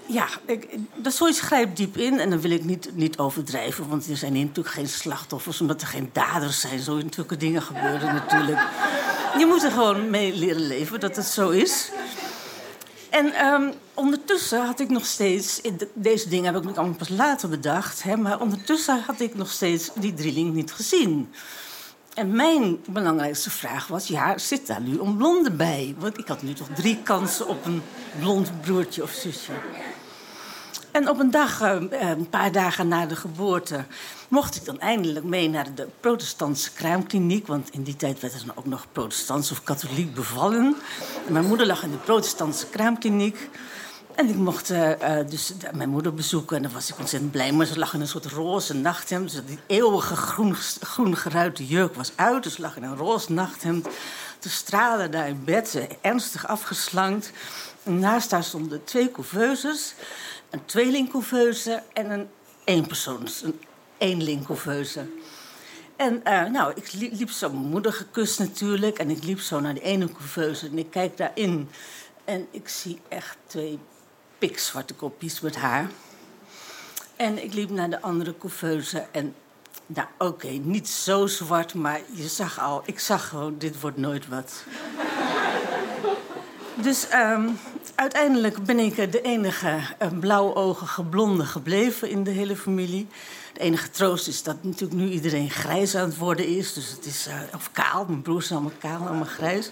ja, 0.05 0.27
ik, 0.45 0.67
dat 0.95 1.13
zoiets 1.13 1.39
grijpt 1.39 1.77
diep 1.77 1.97
in. 1.97 2.19
En 2.19 2.29
dan 2.29 2.41
wil 2.41 2.51
ik 2.51 2.63
niet, 2.63 2.89
niet 2.93 3.17
overdrijven, 3.17 3.89
want 3.89 4.07
er 4.07 4.17
zijn 4.17 4.33
natuurlijk 4.33 4.75
geen 4.75 4.87
slachtoffers, 4.87 5.61
omdat 5.61 5.81
er 5.81 5.87
geen 5.87 6.09
daders 6.13 6.59
zijn. 6.59 6.79
Zo 6.79 7.01
zulke 7.09 7.37
dingen 7.37 7.61
gebeuren 7.61 8.13
natuurlijk. 8.13 8.59
Je 9.37 9.45
moet 9.45 9.63
er 9.63 9.71
gewoon 9.71 10.09
mee 10.09 10.35
leren 10.35 10.67
leven 10.67 10.99
dat 10.99 11.15
het 11.15 11.25
zo 11.25 11.49
is. 11.49 11.91
En 13.09 13.45
um, 13.45 13.73
ondertussen 13.93 14.65
had 14.65 14.79
ik 14.79 14.89
nog 14.89 15.05
steeds. 15.05 15.61
Deze 15.93 16.29
dingen 16.29 16.53
heb 16.53 16.67
ik 16.67 16.77
allemaal 16.77 16.97
pas 16.97 17.09
later 17.09 17.49
bedacht. 17.49 18.03
Hè, 18.03 18.17
maar 18.17 18.39
ondertussen 18.39 19.03
had 19.05 19.19
ik 19.19 19.35
nog 19.35 19.51
steeds 19.51 19.89
die 19.93 20.13
drilling 20.13 20.53
niet 20.53 20.71
gezien. 20.71 21.33
En 22.19 22.35
mijn 22.35 22.77
belangrijkste 22.85 23.49
vraag 23.49 23.87
was: 23.87 24.07
ja, 24.07 24.37
zit 24.37 24.67
daar 24.67 24.81
nu 24.81 24.99
een 24.99 25.17
blonde 25.17 25.51
bij? 25.51 25.95
Want 25.97 26.17
ik 26.17 26.27
had 26.27 26.41
nu 26.41 26.53
toch 26.53 26.67
drie 26.75 26.97
kansen 27.03 27.47
op 27.47 27.65
een 27.65 27.81
blond 28.19 28.61
broertje 28.61 29.03
of 29.03 29.11
zusje. 29.11 29.51
En 30.91 31.09
op 31.09 31.19
een 31.19 31.31
dag, 31.31 31.61
eh, 31.61 31.79
een 31.99 32.29
paar 32.29 32.51
dagen 32.51 32.87
na 32.87 33.05
de 33.05 33.15
geboorte, 33.15 33.85
mocht 34.27 34.55
ik 34.55 34.65
dan 34.65 34.79
eindelijk 34.79 35.25
mee 35.25 35.49
naar 35.49 35.75
de 35.75 35.87
protestantse 35.99 36.71
kraamkliniek. 36.71 37.47
Want 37.47 37.69
in 37.71 37.83
die 37.83 37.95
tijd 37.95 38.19
werd 38.19 38.33
er 38.33 38.45
dan 38.45 38.55
ook 38.55 38.65
nog 38.65 38.85
protestants 38.91 39.51
of 39.51 39.63
katholiek 39.63 40.13
bevallen. 40.13 40.75
En 41.27 41.33
mijn 41.33 41.45
moeder 41.45 41.67
lag 41.67 41.83
in 41.83 41.91
de 41.91 41.97
protestantse 41.97 42.67
kraamkliniek. 42.67 43.49
En 44.19 44.29
ik 44.29 44.35
mocht 44.35 44.71
uh, 44.71 44.91
dus 45.29 45.53
mijn 45.73 45.89
moeder 45.89 46.13
bezoeken 46.13 46.55
en 46.55 46.61
daar 46.61 46.71
was 46.71 46.89
ik 46.89 46.99
ontzettend 46.99 47.31
blij. 47.31 47.51
Maar 47.51 47.65
ze 47.65 47.79
lag 47.79 47.93
in 47.93 48.01
een 48.01 48.07
soort 48.07 48.25
roze 48.25 48.73
nachthemd. 48.73 49.31
Dus 49.31 49.45
die 49.45 49.59
eeuwige 49.67 50.15
groen, 50.15 50.55
groen 50.81 51.17
geruite 51.17 51.65
jurk 51.67 51.95
was 51.95 52.11
uit. 52.15 52.43
Dus 52.43 52.53
ze 52.53 52.61
lag 52.61 52.75
in 52.75 52.83
een 52.83 52.95
roze 52.95 53.31
nachthemd. 53.31 53.87
Te 54.39 54.49
stralen 54.49 55.11
daar 55.11 55.27
in 55.27 55.43
bed, 55.43 55.87
ernstig 56.01 56.47
afgeslankt. 56.47 57.31
En 57.83 57.99
naast 57.99 58.31
haar 58.31 58.43
stonden 58.43 58.83
twee 58.83 59.11
couveuses 59.11 59.93
een 60.49 60.65
tweelingcouveuse 60.65 61.83
en 61.93 62.11
een 62.11 62.27
eenpersoons, 62.63 63.43
een 63.43 63.59
eenlingcouveuse. 63.97 65.05
En 65.95 66.21
uh, 66.27 66.45
nou, 66.45 66.73
ik 66.75 66.91
liep 66.91 67.29
zo 67.29 67.49
mijn 67.49 67.69
moeder 67.69 67.93
gekust 67.93 68.39
natuurlijk. 68.39 68.97
En 68.97 69.09
ik 69.09 69.23
liep 69.23 69.39
zo 69.39 69.59
naar 69.59 69.73
de 69.73 69.81
ene 69.81 70.11
couveuse 70.11 70.67
en 70.67 70.77
ik 70.77 70.91
kijk 70.91 71.17
daarin. 71.17 71.69
En 72.25 72.47
ik 72.51 72.69
zie 72.69 72.99
echt 73.09 73.37
twee 73.47 73.79
pikzwarte 74.39 74.93
kopjes 74.93 75.41
met 75.41 75.55
haar. 75.55 75.89
En 77.15 77.43
ik 77.43 77.53
liep 77.53 77.69
naar 77.69 77.89
de 77.89 78.01
andere 78.01 78.37
couveuse 78.37 79.05
en... 79.11 79.35
Nou, 79.85 80.07
oké, 80.17 80.47
niet 80.47 80.89
zo 80.89 81.27
zwart, 81.27 81.73
maar 81.73 81.99
je 82.11 82.27
zag 82.27 82.59
al... 82.59 82.81
Ik 82.85 82.99
zag 82.99 83.27
gewoon, 83.27 83.57
dit 83.57 83.79
wordt 83.79 83.97
nooit 83.97 84.27
wat. 84.27 84.63
Dus 86.81 87.07
um, 87.13 87.59
uiteindelijk 87.95 88.63
ben 88.63 88.79
ik 88.79 89.11
de 89.11 89.21
enige 89.21 89.79
blauwogige 90.19 91.03
blonde 91.03 91.45
gebleven 91.45 92.09
in 92.09 92.23
de 92.23 92.31
hele 92.31 92.55
familie. 92.55 93.07
De 93.53 93.59
enige 93.59 93.89
troost 93.89 94.27
is 94.27 94.43
dat 94.43 94.63
natuurlijk 94.63 94.99
nu 94.99 95.09
iedereen 95.09 95.49
grijs 95.49 95.95
aan 95.95 96.09
het 96.09 96.17
worden 96.17 96.47
is. 96.47 96.73
Dus 96.73 96.89
het 96.89 97.05
is, 97.05 97.27
uh, 97.27 97.33
of 97.55 97.71
kaal, 97.71 98.05
mijn 98.05 98.21
broers 98.21 98.47
zijn 98.47 98.59
allemaal 98.59 98.77
kaal, 98.79 99.07
allemaal 99.07 99.25
grijs. 99.25 99.71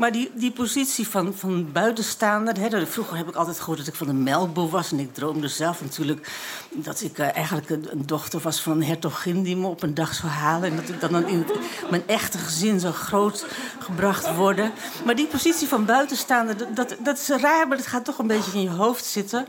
Maar 0.00 0.12
die, 0.12 0.30
die 0.34 0.50
positie 0.50 1.08
van, 1.08 1.34
van 1.34 1.72
buitenstaander... 1.72 2.58
Hè, 2.58 2.86
vroeger 2.86 3.16
heb 3.16 3.28
ik 3.28 3.34
altijd 3.34 3.58
gehoord 3.58 3.78
dat 3.78 3.86
ik 3.86 3.94
van 3.94 4.08
een 4.08 4.22
melkboer 4.22 4.68
was. 4.68 4.92
En 4.92 4.98
ik 4.98 5.14
droomde 5.14 5.48
zelf 5.48 5.80
natuurlijk 5.82 6.30
dat 6.70 7.00
ik 7.00 7.18
uh, 7.18 7.36
eigenlijk 7.36 7.70
een, 7.70 8.02
dochter 8.06 8.40
was 8.40 8.62
van 8.62 8.72
een 8.72 8.84
hertogin... 8.84 9.42
die 9.42 9.56
me 9.56 9.66
op 9.66 9.82
een 9.82 9.94
dag 9.94 10.14
zou 10.14 10.32
halen. 10.32 10.70
En 10.70 10.76
dat 10.76 10.88
ik 10.88 11.00
dan 11.00 11.26
in 11.26 11.46
mijn 11.90 12.02
echte 12.06 12.38
gezin 12.38 12.80
zou 12.80 12.94
groot 12.94 13.46
gebracht 13.78 14.34
worden. 14.34 14.72
Maar 15.04 15.16
die 15.16 15.26
positie 15.26 15.68
van 15.68 15.84
buitenstaander, 15.84 16.74
dat, 16.74 16.96
dat 16.98 17.18
is 17.18 17.28
raar... 17.28 17.68
maar 17.68 17.76
dat 17.76 17.86
gaat 17.86 18.04
toch 18.04 18.18
een 18.18 18.26
beetje 18.26 18.52
in 18.52 18.62
je 18.62 18.70
hoofd 18.70 19.04
zitten... 19.04 19.46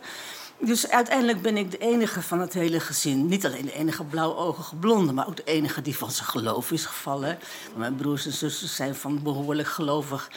Dus 0.63 0.89
uiteindelijk 0.89 1.41
ben 1.41 1.57
ik 1.57 1.71
de 1.71 1.77
enige 1.77 2.21
van 2.21 2.39
het 2.39 2.53
hele 2.53 2.79
gezin. 2.79 3.27
Niet 3.27 3.45
alleen 3.45 3.65
de 3.65 3.73
enige 3.73 4.03
blauwogige 4.03 4.75
blonde, 4.75 5.13
maar 5.13 5.27
ook 5.27 5.35
de 5.35 5.43
enige 5.43 5.81
die 5.81 5.97
van 5.97 6.11
zijn 6.11 6.27
geloof 6.27 6.71
is 6.71 6.85
gevallen. 6.85 7.39
Mijn 7.75 7.95
broers 7.95 8.25
en 8.25 8.31
zussen 8.31 8.67
zijn 8.67 8.95
van 8.95 9.23
behoorlijk 9.23 9.67
gelovig 9.67 10.29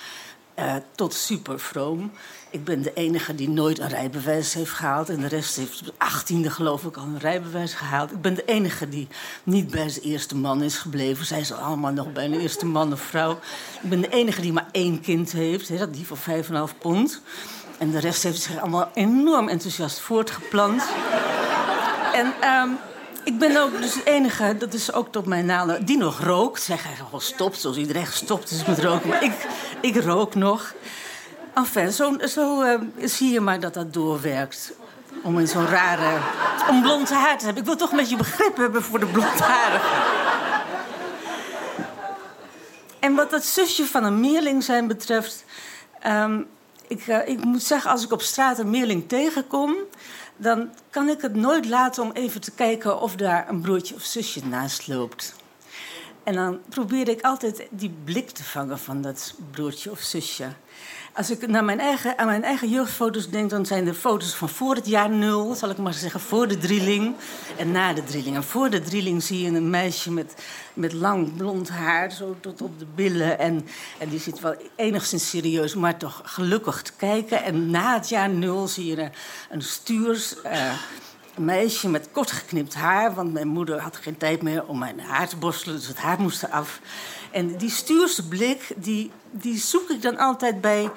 uh, 0.59 0.75
tot 0.95 1.15
super 1.15 1.61
vroom. 1.61 2.13
Ik 2.51 2.65
ben 2.65 2.83
de 2.83 2.93
enige 2.93 3.35
die 3.35 3.49
nooit 3.49 3.79
een 3.79 3.89
rijbewijs 3.89 4.55
heeft 4.55 4.71
gehaald. 4.71 5.09
En 5.09 5.21
de 5.21 5.27
rest 5.27 5.57
heeft 5.57 5.81
op 5.81 5.87
de 5.87 5.93
achttiende 5.99 6.51
geloof 6.51 6.85
ik 6.85 6.97
al 6.97 7.05
een 7.05 7.19
rijbewijs 7.19 7.75
gehaald. 7.75 8.11
Ik 8.11 8.21
ben 8.21 8.35
de 8.35 8.45
enige 8.45 8.89
die 8.89 9.09
niet 9.43 9.71
bij 9.71 9.89
zijn 9.89 10.05
eerste 10.05 10.37
man 10.37 10.63
is 10.63 10.79
gebleven. 10.79 11.27
Zij 11.27 11.45
zijn 11.45 11.61
allemaal 11.61 11.93
nog 11.93 12.13
bij 12.13 12.25
een 12.25 12.41
eerste 12.41 12.67
man 12.67 12.93
of 12.93 13.01
vrouw. 13.01 13.39
Ik 13.83 13.89
ben 13.89 14.01
de 14.01 14.09
enige 14.09 14.41
die 14.41 14.53
maar 14.53 14.69
één 14.73 15.01
kind 15.01 15.33
heeft. 15.33 15.69
Hè, 15.69 15.91
die 15.91 16.07
van 16.07 16.17
vijf 16.17 16.49
en 16.49 16.55
half 16.55 16.79
pond. 16.79 17.23
En 17.79 17.91
de 17.91 17.99
rest 17.99 18.23
heeft 18.23 18.43
zich 18.43 18.61
allemaal 18.61 18.91
enorm 18.95 19.49
enthousiast 19.49 19.99
voortgeplant. 20.01 20.83
en 22.13 22.27
um, 22.49 22.79
ik 23.25 23.39
ben 23.39 23.57
ook 23.57 23.81
dus 23.81 23.93
de 23.93 24.05
enige, 24.05 24.57
dat 24.57 24.75
is 24.75 24.93
ook 24.93 25.13
tot 25.13 25.27
mijn 25.27 25.47
naam, 25.47 25.85
die 25.85 25.99
nog 25.99 26.21
rookt. 26.21 26.63
Zij 26.63 26.79
gaan 26.79 26.97
gewoon 26.97 27.21
stopt, 27.21 27.61
zoals 27.61 27.77
iedereen 27.77 28.07
gestopt 28.07 28.51
is 28.51 28.65
met 28.65 28.79
roken. 28.79 29.09
Maar 29.09 29.23
ik, 29.23 29.47
ik 29.81 29.97
rook 29.97 30.35
nog. 30.35 30.75
Enfin, 31.55 31.93
zo, 31.93 32.17
zo 32.29 32.65
zie 32.99 33.33
je 33.33 33.41
maar 33.41 33.61
dat 33.61 33.75
dat 33.75 33.93
doorwerkt. 33.93 34.73
Om 35.23 35.39
in 35.39 35.49
zo'n 35.49 35.67
rare... 35.67 36.19
Om 36.69 36.83
blond 36.83 37.11
haar 37.11 37.39
te 37.39 37.45
hebben. 37.45 37.63
Ik 37.63 37.69
wil 37.69 37.79
toch 37.79 37.91
een 37.91 37.97
beetje 37.97 38.17
begrip 38.17 38.57
hebben 38.57 38.83
voor 38.83 38.99
de 39.01 39.07
blondharigen. 39.07 40.03
En 43.01 43.15
wat 43.15 43.31
dat 43.31 43.45
zusje 43.45 43.87
van 43.87 44.05
een 44.05 44.21
meerling 44.21 44.65
zijn 44.65 44.87
betreft... 44.87 45.45
Um, 46.07 46.47
ik, 46.89 47.07
uh, 47.07 47.29
ik 47.29 47.45
moet 47.45 47.63
zeggen, 47.63 47.91
als 47.91 48.05
ik 48.05 48.13
op 48.13 48.23
straat 48.23 48.59
een 48.59 48.71
meerling 48.71 49.09
tegenkom, 49.09 49.77
dan 50.37 50.71
kan 50.91 51.09
ik 51.09 51.21
het 51.21 51.35
nooit 51.35 51.67
laten 51.67 52.03
om 52.03 52.11
even 52.13 52.41
te 52.41 52.51
kijken 52.51 53.01
of 53.01 53.17
daar 53.17 53.49
een 53.49 53.61
broertje 53.61 53.95
of 53.95 54.03
zusje 54.03 54.47
naast 54.47 54.89
loopt. 54.89 55.35
En 56.25 56.35
dan 56.35 56.61
probeer 56.69 57.09
ik 57.09 57.23
altijd 57.23 57.67
die 57.71 57.95
blik 58.05 58.31
te 58.31 58.45
vangen 58.45 58.79
van 58.79 59.03
dat 59.03 59.35
broertje 59.51 59.91
of 59.91 60.01
zusje. 60.01 60.47
Als 61.13 61.31
ik 61.31 61.47
naar 61.47 61.65
mijn 61.65 61.81
eigen, 61.81 62.19
aan 62.19 62.27
mijn 62.27 62.45
eigen 62.45 62.69
jeugdfoto's 62.69 63.31
denk, 63.31 63.51
dan 63.51 63.67
zijn 63.67 63.87
er 63.87 63.95
foto's 63.95 64.35
van 64.35 64.49
voor 64.49 64.75
het 64.75 64.87
jaar 64.87 65.11
nul, 65.11 65.55
zal 65.55 65.71
ik 65.71 65.77
maar 65.77 65.93
zeggen, 65.93 66.21
voor 66.21 66.49
de 66.49 66.59
drilling 66.59 67.15
en 67.57 67.73
na 67.73 67.93
de 67.93 68.05
drilling. 68.05 68.37
En 68.37 68.45
voor 68.45 68.71
de 68.71 68.81
drilling 68.81 69.23
zie 69.23 69.43
je 69.43 69.57
een 69.57 69.71
meisje 69.71 70.11
met, 70.11 70.35
met 70.73 70.93
lang 70.93 71.37
blond 71.37 71.69
haar, 71.69 72.13
zo 72.13 72.37
tot 72.41 72.63
op 72.63 72.79
de 72.79 72.87
billen. 72.95 73.39
En, 73.39 73.67
en 73.99 74.09
die 74.09 74.21
zit 74.21 74.41
wel 74.41 74.55
enigszins 74.77 75.29
serieus, 75.31 75.75
maar 75.75 75.97
toch 75.97 76.21
gelukkig 76.25 76.83
te 76.83 76.93
kijken. 76.97 77.43
En 77.43 77.71
na 77.71 77.95
het 77.95 78.09
jaar 78.09 78.31
nul 78.31 78.67
zie 78.69 78.87
je 78.87 79.03
een, 79.03 79.13
een 79.51 79.63
stuurs. 79.63 80.35
Uh, 80.45 80.73
Een 81.37 81.45
meisje 81.45 81.89
met 81.89 82.09
kort 82.13 82.31
geknipt 82.31 82.75
haar, 82.75 83.15
want 83.15 83.33
mijn 83.33 83.49
moeder 83.49 83.81
had 83.81 83.97
geen 83.97 84.17
tijd 84.17 84.43
meer 84.43 84.67
om 84.67 84.79
mijn 84.79 85.01
haar 85.01 85.29
te 85.29 85.37
borstelen, 85.37 85.77
dus 85.77 85.87
het 85.87 85.99
haar 85.99 86.21
moest 86.21 86.43
eraf. 86.43 86.81
En 87.31 87.57
die 87.57 87.71
stuurse 87.71 88.29
blik, 88.29 88.73
die, 88.77 89.11
die 89.31 89.59
zoek 89.59 89.91
ik 89.91 90.03
dan 90.03 90.19
altijd 90.19 90.61
bij 90.61 90.91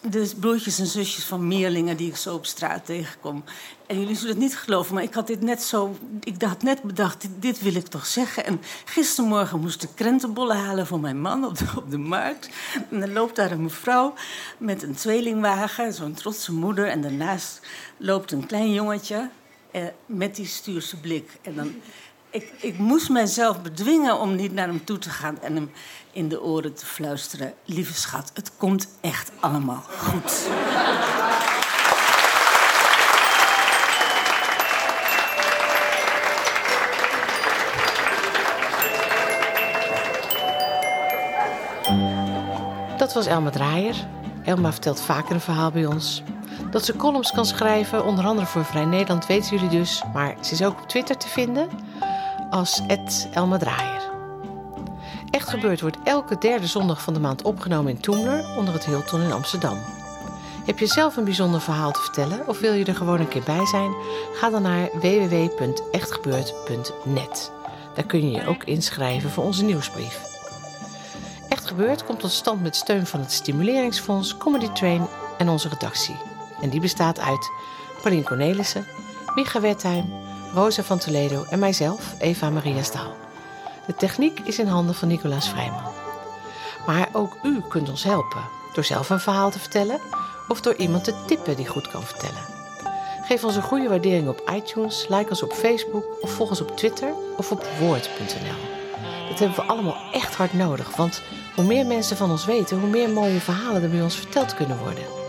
de 0.00 0.30
broertjes 0.40 0.78
en 0.78 0.86
zusjes 0.86 1.24
van 1.24 1.46
meerlingen 1.48 1.96
die 1.96 2.08
ik 2.08 2.16
zo 2.16 2.34
op 2.34 2.46
straat 2.46 2.86
tegenkom. 2.86 3.44
En 3.86 4.00
jullie 4.00 4.14
zullen 4.16 4.30
het 4.30 4.42
niet 4.42 4.56
geloven, 4.56 4.94
maar 4.94 5.02
ik 5.02 5.14
had 5.14 5.26
dit 5.26 5.40
net 5.40 5.62
zo. 5.62 5.96
Ik 6.20 6.42
had 6.42 6.62
net 6.62 6.82
bedacht, 6.82 7.26
dit, 7.38 7.60
wil 7.60 7.74
ik 7.74 7.86
toch 7.86 8.06
zeggen. 8.06 8.46
En 8.46 8.60
gistermorgen 8.84 9.60
moest 9.60 9.82
ik 9.82 9.90
krentenbollen 9.94 10.56
halen 10.56 10.86
voor 10.86 11.00
mijn 11.00 11.20
man 11.20 11.44
op 11.44 11.58
de, 11.58 11.64
op 11.76 11.90
de 11.90 11.98
markt. 11.98 12.48
En 12.90 13.00
dan 13.00 13.12
loopt 13.12 13.36
daar 13.36 13.50
een 13.50 13.62
mevrouw 13.62 14.14
met 14.58 14.82
een 14.82 14.94
tweelingwagen, 14.94 15.92
zo'n 15.92 16.14
trotse 16.14 16.52
moeder. 16.52 16.86
En 16.86 17.00
daarnaast 17.00 17.60
loopt 17.96 18.32
een 18.32 18.46
klein 18.46 18.72
jongetje 18.72 19.30
eh, 19.72 19.82
met 20.06 20.36
die 20.36 20.46
stuurse 20.46 21.00
blik. 21.00 21.30
En 21.42 21.54
dan. 21.54 21.74
Ik, 22.30 22.52
ik 22.60 22.78
moest 22.78 23.08
mijzelf 23.08 23.62
bedwingen 23.62 24.20
om 24.20 24.34
niet 24.34 24.52
naar 24.52 24.66
hem 24.66 24.84
toe 24.84 24.98
te 24.98 25.10
gaan 25.10 25.40
en 25.40 25.54
hem 25.54 25.70
in 26.12 26.28
de 26.28 26.42
oren 26.42 26.74
te 26.74 26.86
fluisteren: 26.86 27.54
Lieve 27.64 27.94
schat, 27.94 28.30
het 28.34 28.52
komt 28.56 28.88
echt 29.00 29.30
allemaal 29.40 29.84
goed. 29.88 30.48
Dat 42.98 43.12
was 43.12 43.26
Elma 43.26 43.50
Draaier. 43.50 43.96
Elma 44.44 44.72
vertelt 44.72 45.00
vaker 45.00 45.34
een 45.34 45.40
verhaal 45.40 45.70
bij 45.70 45.86
ons. 45.86 46.22
Dat 46.72 46.84
ze 46.84 46.96
columns 46.96 47.32
kan 47.32 47.46
schrijven, 47.46 48.04
onder 48.04 48.24
andere 48.24 48.46
voor 48.46 48.64
Vrij 48.64 48.84
Nederland, 48.84 49.26
weten 49.26 49.56
jullie 49.56 49.78
dus. 49.78 50.02
Maar 50.12 50.36
ze 50.40 50.52
is 50.52 50.62
ook 50.62 50.80
op 50.80 50.88
Twitter 50.88 51.16
te 51.16 51.28
vinden 51.28 51.68
als 52.50 52.82
Elma 53.32 53.58
Draaier. 53.58 54.10
Echt 55.30 55.48
Gebeurd 55.48 55.80
wordt 55.80 55.96
elke 56.04 56.38
derde 56.38 56.66
zondag 56.66 57.02
van 57.02 57.14
de 57.14 57.20
maand 57.20 57.42
opgenomen 57.42 57.92
in 57.92 58.00
Toemler 58.00 58.56
onder 58.56 58.74
het 58.74 58.84
Hilton 58.84 59.20
in 59.20 59.32
Amsterdam. 59.32 59.78
Heb 60.64 60.78
je 60.78 60.86
zelf 60.86 61.16
een 61.16 61.24
bijzonder 61.24 61.60
verhaal 61.60 61.92
te 61.92 62.00
vertellen 62.00 62.48
of 62.48 62.60
wil 62.60 62.72
je 62.72 62.84
er 62.84 62.94
gewoon 62.94 63.20
een 63.20 63.28
keer 63.28 63.42
bij 63.42 63.66
zijn? 63.66 63.94
Ga 64.34 64.50
dan 64.50 64.62
naar 64.62 64.88
www.echtgebeurd.net. 64.92 67.52
Daar 67.94 68.06
kun 68.06 68.30
je 68.30 68.36
je 68.36 68.46
ook 68.46 68.64
inschrijven 68.64 69.30
voor 69.30 69.44
onze 69.44 69.64
nieuwsbrief. 69.64 70.20
Echt 71.48 71.66
Gebeurd 71.66 72.04
komt 72.04 72.20
tot 72.20 72.30
stand 72.30 72.62
met 72.62 72.76
steun 72.76 73.06
van 73.06 73.20
het 73.20 73.32
Stimuleringsfonds, 73.32 74.36
Comedy 74.36 74.68
Train 74.68 75.06
en 75.38 75.48
onze 75.48 75.68
redactie. 75.68 76.31
En 76.62 76.70
die 76.70 76.80
bestaat 76.80 77.20
uit 77.20 77.50
Pauline 78.00 78.24
Cornelissen, 78.24 78.86
Micha 79.34 79.60
Wertheim, 79.60 80.12
Rosa 80.54 80.82
van 80.82 80.98
Toledo 80.98 81.44
en 81.50 81.58
mijzelf, 81.58 82.14
Eva 82.18 82.50
Maria 82.50 82.82
Staal. 82.82 83.14
De 83.86 83.94
techniek 83.94 84.40
is 84.40 84.58
in 84.58 84.66
handen 84.66 84.94
van 84.94 85.08
Nicolaas 85.08 85.48
Vrijman. 85.48 85.92
Maar 86.86 87.08
ook 87.12 87.36
u 87.42 87.60
kunt 87.68 87.88
ons 87.88 88.04
helpen 88.04 88.42
door 88.72 88.84
zelf 88.84 89.10
een 89.10 89.20
verhaal 89.20 89.50
te 89.50 89.58
vertellen 89.58 90.00
of 90.48 90.60
door 90.60 90.74
iemand 90.74 91.04
te 91.04 91.14
tippen 91.26 91.56
die 91.56 91.66
goed 91.66 91.88
kan 91.88 92.02
vertellen. 92.02 92.44
Geef 93.22 93.44
ons 93.44 93.56
een 93.56 93.62
goede 93.62 93.88
waardering 93.88 94.28
op 94.28 94.50
iTunes, 94.54 95.06
like 95.08 95.30
ons 95.30 95.42
op 95.42 95.52
Facebook 95.52 96.04
of 96.20 96.30
volg 96.30 96.48
ons 96.48 96.60
op 96.60 96.76
Twitter 96.76 97.12
of 97.36 97.50
op 97.50 97.66
woord.nl. 97.80 98.70
Dat 99.28 99.38
hebben 99.38 99.56
we 99.56 99.62
allemaal 99.62 99.96
echt 100.12 100.34
hard 100.34 100.52
nodig, 100.52 100.96
want 100.96 101.22
hoe 101.54 101.64
meer 101.64 101.86
mensen 101.86 102.16
van 102.16 102.30
ons 102.30 102.44
weten, 102.44 102.80
hoe 102.80 102.88
meer 102.88 103.10
mooie 103.10 103.40
verhalen 103.40 103.82
er 103.82 103.90
bij 103.90 104.02
ons 104.02 104.16
verteld 104.16 104.54
kunnen 104.54 104.78
worden. 104.78 105.21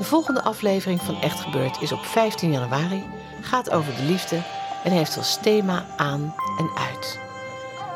De 0.00 0.06
volgende 0.06 0.42
aflevering 0.42 1.02
van 1.02 1.20
Echt 1.20 1.40
Gebeurd 1.40 1.80
is 1.80 1.92
op 1.92 2.04
15 2.04 2.52
januari, 2.52 3.04
gaat 3.40 3.70
over 3.70 3.96
de 3.96 4.02
liefde 4.02 4.42
en 4.84 4.92
heeft 4.92 5.16
als 5.16 5.38
thema 5.42 5.86
aan 5.96 6.34
en 6.58 6.70
uit. 6.74 7.18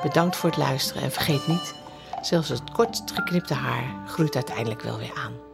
Bedankt 0.02 0.36
voor 0.36 0.50
het 0.50 0.58
luisteren 0.58 1.02
en 1.02 1.10
vergeet 1.10 1.46
niet, 1.46 1.74
zelfs 2.20 2.48
het 2.48 2.70
kort 2.72 3.02
geknipte 3.14 3.54
haar 3.54 3.84
groeit 4.06 4.34
uiteindelijk 4.34 4.82
wel 4.82 4.98
weer 4.98 5.12
aan. 5.14 5.53